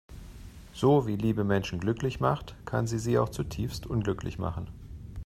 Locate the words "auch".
3.19-3.29